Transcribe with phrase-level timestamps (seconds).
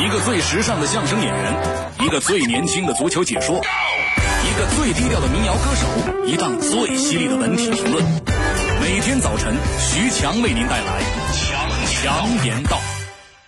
[0.00, 1.54] 一个最时尚的相声演员，
[2.00, 8.04] 一个最年轻的足球解说，一个最低调的民谣歌手，一档最犀利的文体评论。
[8.80, 11.00] 每天早晨，徐强为您带来
[11.32, 12.80] 强强言道。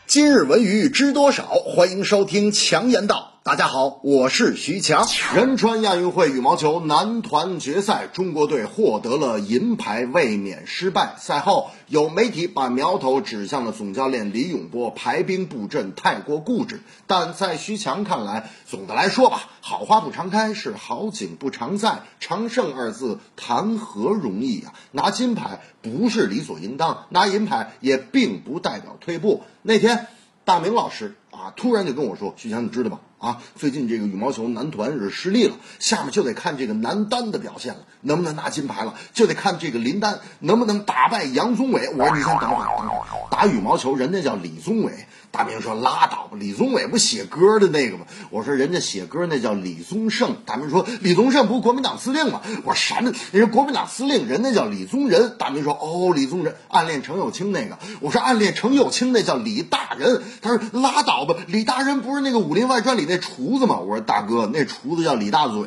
[0.07, 1.43] 今日文娱知多少？
[1.45, 3.36] 欢迎收听强言道。
[3.47, 5.07] 大家好，我是徐强。
[5.33, 11.15] 仁川亚运会羽毛球男团决赛，中国队获得了银牌，卫冕失败。
[11.17, 16.81] 赛后，有媒体把苗头指向了总教练李永波排兵布阵太过固执。
[17.07, 22.01] 但在徐强看来，总的来说吧，好花不常开，是好景不常在。
[22.19, 24.75] 常胜二字谈何容易啊！
[24.91, 29.45] 拿金牌不是理所应当，拿银牌也并不代表退步。
[29.63, 30.09] 那天，
[30.45, 41.89] 大明老师啊，突然就跟我说：“徐强，你知道吗？”啊，最近这个羽毛球男团是失利了，下面就得看这个男单的表现了，能不能拿金牌了，就得看这个林丹能不能打败杨宗纬。
[41.97, 44.93] 我说你先等会儿，等会儿，打羽毛球人家叫李宗伟。
[45.33, 48.07] 大明说拉倒吧，李宗伟不写歌的那个吗？
[48.31, 50.37] 我说人家写歌那叫李宗盛。
[50.47, 52.41] 大明说李宗盛不是国民党司令吗？
[52.65, 53.13] 我说什么？
[53.33, 55.37] 人家国民党司令人家叫李宗仁。
[55.37, 57.79] 大明说哦，李宗仁暗恋程又青那个。
[58.01, 60.23] 我说暗恋程又青那叫李大仁。
[60.41, 63.79] 他说拉倒不，李大仁不是那个《武林外传》里那厨子吗？
[63.79, 65.65] 我说大哥，那厨子叫李大嘴。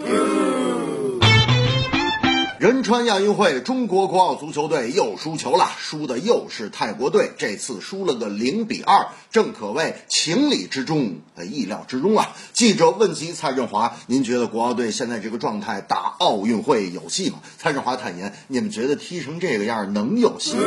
[2.59, 12.35] 仁川亚运会，中国国奥足球队又输球了，输的又是泰国队，这次输了个零比二，正可谓情理之中的意料之中啊！
[12.52, 20.63] 记者问及蔡振华：“您觉得国奥队现在这个状态打奥运会有戏吗？”蔡振华坦言：“你们觉得踢成这个样能有戏吗？”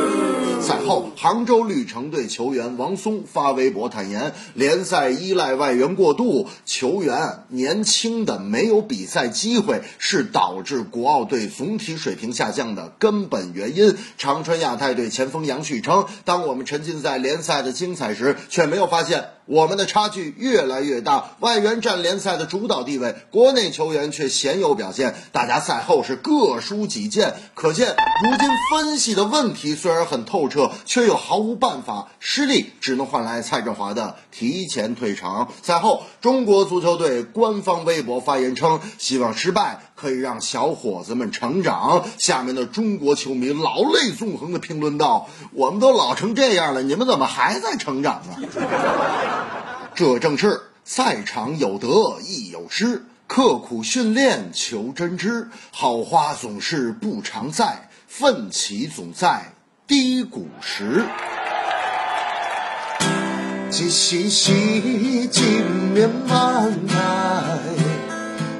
[0.65, 13.95] 赛后，杭州绿城队球员王松发微博坦言：“联赛依赖外援过度，球员年轻的没有比赛机会，是导致国奥队总体。”体水平下降的根本原因。
[14.17, 21.31] 长春亚泰队前锋杨旭称：“当我们沉浸在联赛的精彩时，却没有发现我们的差距越来越大。
[21.39, 25.15] 外援占联赛的主导地位，国内球员却鲜有表现。
[25.31, 32.07] 大家赛后是各抒己见，可见如今分析的问题虽然很透彻，却又毫无办法。
[32.19, 35.49] 失利只能换来蔡振华的提前退场。
[35.61, 48.47] 赛后，中国足球队官方微博发言称：希望失败可以让小伙子们成长。”下面的中国球迷老泪纵横的评论道：“我们都老成这样了，你们怎么还在成长呢？”
[49.95, 51.87] 这正是赛场有得
[52.23, 59.53] 亦有失，刻苦训练求真知，好花总是不常在，奋起总在
[59.85, 61.05] 低谷时。
[63.69, 65.27] 一时时，一
[65.93, 66.95] 面万代，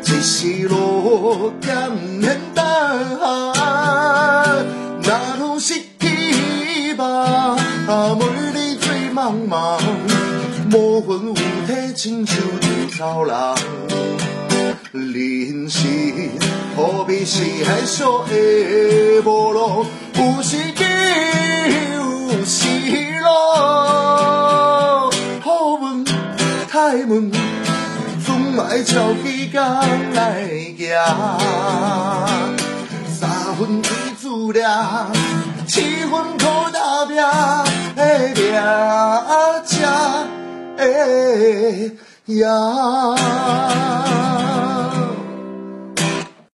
[0.06, 2.38] 一时路艰难。
[5.06, 7.58] 那路是希望，
[8.18, 9.80] 每日最茫茫，
[10.94, 13.34] 无魂有体，亲像稻草人。
[14.92, 15.82] 人生
[16.78, 20.84] 何必是海上的无路，有时起，
[21.96, 22.68] 有时
[23.22, 25.10] 落。
[25.42, 26.06] 好问
[26.70, 27.32] 太问，
[28.24, 29.60] 总爱照时间
[30.14, 30.80] 来行。
[33.08, 34.62] 三分天注定，
[35.66, 37.16] 七分靠打拼，
[37.96, 38.04] 的
[38.36, 38.54] 命
[40.84, 41.92] 哎
[42.28, 43.14] 呀。